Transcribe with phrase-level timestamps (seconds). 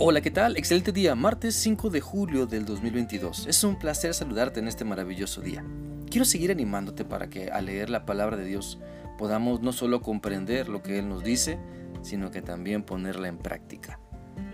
[0.00, 0.56] Hola, ¿qué tal?
[0.56, 3.48] Excelente día, martes 5 de julio del 2022.
[3.48, 5.64] Es un placer saludarte en este maravilloso día.
[6.08, 8.78] Quiero seguir animándote para que al leer la palabra de Dios
[9.18, 11.58] podamos no solo comprender lo que Él nos dice,
[12.02, 13.98] sino que también ponerla en práctica.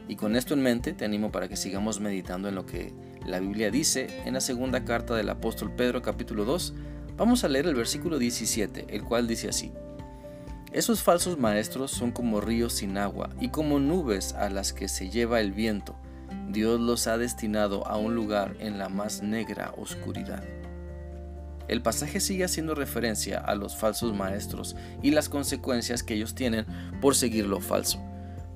[0.09, 2.95] Y con esto en mente te animo para que sigamos meditando en lo que
[3.27, 6.73] la Biblia dice en la segunda carta del apóstol Pedro capítulo 2.
[7.19, 9.73] Vamos a leer el versículo 17, el cual dice así.
[10.75, 15.09] Esos falsos maestros son como ríos sin agua y como nubes a las que se
[15.09, 15.95] lleva el viento.
[16.49, 20.43] Dios los ha destinado a un lugar en la más negra oscuridad.
[21.69, 26.67] El pasaje sigue haciendo referencia a los falsos maestros y las consecuencias que ellos tienen
[27.01, 28.03] por seguir lo falso.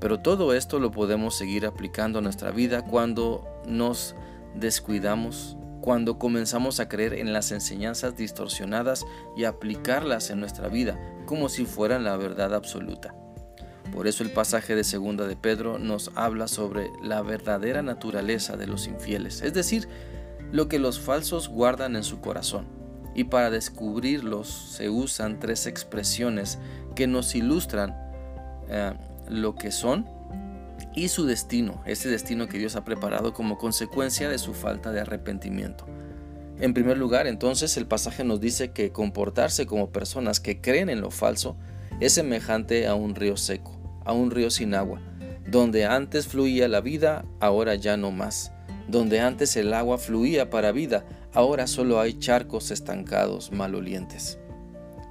[0.01, 4.17] Pero todo esto lo podemos seguir aplicando a nuestra vida cuando nos
[4.57, 9.05] descuidamos cuando comenzamos a creer en las enseñanzas distorsionadas
[9.37, 13.15] y aplicarlas en nuestra vida como si fueran la verdad absoluta.
[13.93, 18.67] Por eso el pasaje de segunda de Pedro nos habla sobre la verdadera naturaleza de
[18.67, 19.89] los infieles, es decir,
[20.53, 22.67] lo que los falsos guardan en su corazón.
[23.15, 26.59] Y para descubrirlos se usan tres expresiones
[26.95, 27.97] que nos ilustran
[28.69, 28.93] eh,
[29.29, 30.07] lo que son
[30.95, 35.01] y su destino, ese destino que Dios ha preparado como consecuencia de su falta de
[35.01, 35.87] arrepentimiento.
[36.61, 41.01] En primer lugar, entonces, el pasaje nos dice que comportarse como personas que creen en
[41.01, 41.57] lo falso
[42.01, 45.01] es semejante a un río seco, a un río sin agua,
[45.47, 48.53] donde antes fluía la vida, ahora ya no más,
[48.89, 54.39] donde antes el agua fluía para vida, ahora solo hay charcos estancados malolientes.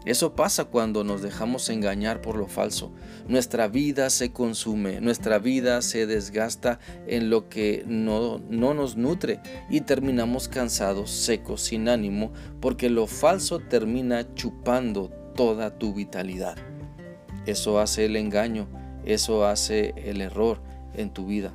[0.08, 2.94] Eso pasa cuando nos dejamos engañar por lo falso.
[3.28, 9.42] Nuestra vida se consume, nuestra vida se desgasta en lo que no, no, nos nutre
[9.70, 16.56] y terminamos cansados, secos, sin ánimo, porque lo falso termina chupando toda tu vitalidad.
[17.46, 18.70] Eso hace el engaño,
[19.04, 20.62] eso hace el error
[20.94, 21.52] en tu vida.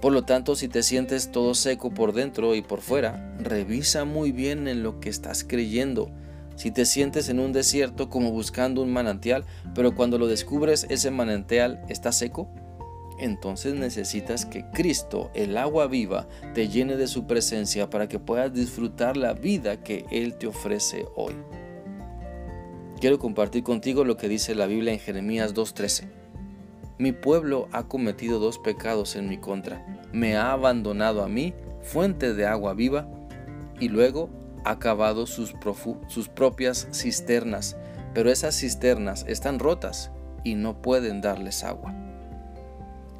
[0.00, 4.32] Por lo tanto, si te sientes todo seco por dentro y por fuera, revisa muy
[4.32, 6.10] bien en lo que estás creyendo
[6.58, 9.44] si te sientes en un desierto como buscando un manantial,
[9.76, 12.48] pero cuando lo descubres ese manantial está seco,
[13.20, 18.52] entonces necesitas que Cristo, el agua viva, te llene de su presencia para que puedas
[18.52, 21.34] disfrutar la vida que Él te ofrece hoy.
[23.00, 26.08] Quiero compartir contigo lo que dice la Biblia en Jeremías 2.13.
[26.98, 29.86] Mi pueblo ha cometido dos pecados en mi contra.
[30.12, 33.08] Me ha abandonado a mí, fuente de agua viva,
[33.78, 34.28] y luego
[35.26, 35.54] sus,
[36.08, 37.76] sus propias cisternas,
[38.14, 40.10] pero esas cisternas están rotas
[40.44, 41.94] y no pueden darles agua.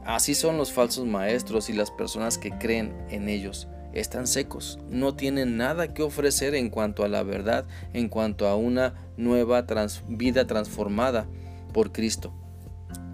[0.05, 3.69] Así son los falsos maestros y las personas que creen en ellos.
[3.93, 8.57] Están secos, no tienen nada que ofrecer en cuanto a la verdad, en cuanto a
[8.57, 9.67] una nueva
[10.09, 11.27] vida transformada
[11.73, 12.33] por Cristo.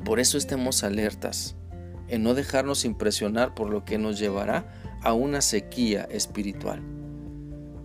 [0.05, 1.57] Por eso estemos alertas
[2.09, 4.67] en no dejarnos impresionar por lo que nos llevará
[5.03, 6.94] a una sequía espiritual.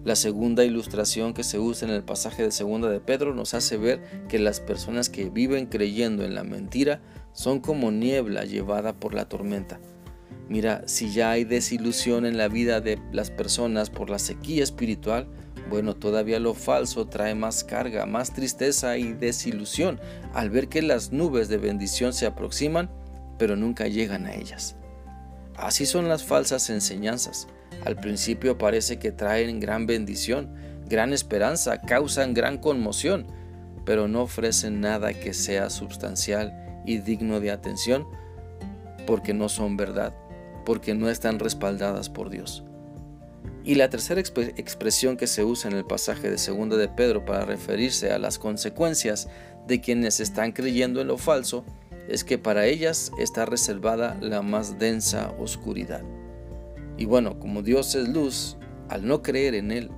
[0.05, 3.77] La segunda ilustración que se usa en el pasaje de segunda de Pedro nos hace
[3.77, 7.01] ver que las personas que viven creyendo en la mentira
[7.33, 9.79] son como niebla llevada por la tormenta.
[10.47, 15.27] Mira, si ya hay desilusión en la vida de las personas por la sequía espiritual,
[15.69, 19.99] bueno, todavía lo falso trae más carga, más tristeza y desilusión
[20.33, 22.89] al ver que las nubes de bendición se aproximan,
[23.37, 24.78] pero nunca llegan a ellas.
[25.59, 27.47] Así son las falsas enseñanzas.
[27.85, 30.53] Al principio parece que traen gran bendición,
[30.87, 33.27] gran esperanza, causan gran conmoción,
[33.85, 38.07] pero no ofrecen nada que sea sustancial y digno de atención
[39.05, 40.13] porque no son verdad,
[40.65, 42.63] porque no están respaldadas por Dios.
[43.65, 47.45] Y la tercera expresión que se usa en el pasaje de 2 de Pedro para
[47.45, 49.27] referirse a las consecuencias
[49.67, 51.65] de quienes están creyendo en lo falso
[52.09, 56.01] es que para ellas está reservada la más densa oscuridad.
[56.97, 58.57] Y bueno, como Dios es luz,
[58.89, 59.91] al no creer en Él,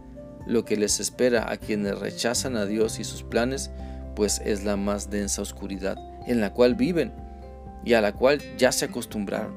[0.45, 3.71] lo que les espera a quienes rechazan a Dios y sus planes,
[4.15, 7.13] pues es la más densa oscuridad en la cual viven
[7.85, 9.55] y a la cual ya se acostumbraron.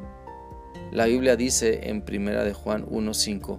[0.93, 3.59] La Biblia dice en 1 de Juan 1:5,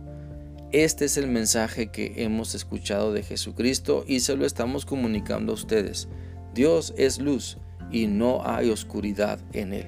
[0.72, 5.56] este es el mensaje que hemos escuchado de Jesucristo y se lo estamos comunicando a
[5.56, 6.08] ustedes.
[6.54, 7.58] Dios es luz
[7.92, 9.88] y no hay oscuridad en él.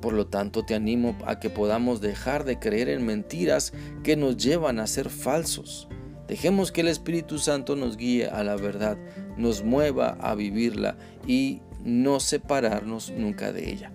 [0.00, 4.36] Por lo tanto, te animo a que podamos dejar de creer en mentiras que nos
[4.36, 5.88] llevan a ser falsos.
[6.26, 8.96] Dejemos que el Espíritu Santo nos guíe a la verdad,
[9.36, 13.92] nos mueva a vivirla y no separarnos nunca de ella.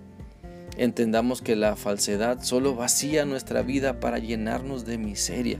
[0.76, 5.58] Entendamos que la falsedad solo vacía nuestra vida para llenarnos de miseria.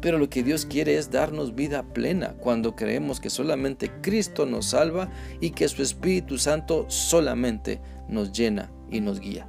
[0.00, 4.66] Pero lo que Dios quiere es darnos vida plena cuando creemos que solamente Cristo nos
[4.66, 5.10] salva
[5.40, 9.48] y que su Espíritu Santo solamente nos llena y nos guía.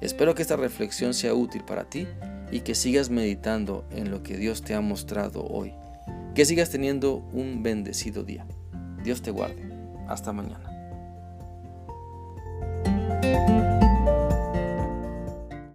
[0.00, 2.06] Espero que esta reflexión sea útil para ti
[2.50, 5.74] y que sigas meditando en lo que Dios te ha mostrado hoy.
[6.34, 8.46] Que sigas teniendo un bendecido día.
[9.02, 9.68] Dios te guarde.
[10.08, 10.70] Hasta mañana.